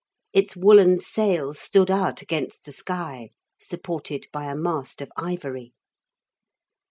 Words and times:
Its 0.33 0.55
woollen 0.57 0.99
sail 0.99 1.53
stood 1.53 1.91
out 1.91 2.23
against 2.23 2.63
the 2.63 2.71
sky, 2.71 3.29
Supported 3.59 4.25
by 4.33 4.45
a 4.45 4.55
mast 4.55 4.99
of 4.99 5.11
ivory. 5.15 5.73